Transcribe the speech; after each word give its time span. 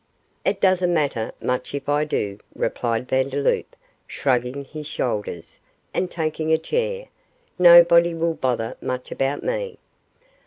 'It 0.43 0.59
doesn't 0.59 0.95
matter 0.95 1.31
much 1.43 1.75
if 1.75 1.87
I 1.87 2.05
do,' 2.05 2.39
replied 2.55 3.07
Vandeloup, 3.07 3.75
shrugging 4.07 4.65
his 4.65 4.87
shoulders, 4.87 5.59
and 5.93 6.09
taking 6.09 6.51
a 6.51 6.57
chair, 6.57 7.09
'nobody 7.59 8.15
will 8.15 8.33
bother 8.33 8.75
much 8.81 9.11
about 9.11 9.43
me. 9.43 9.77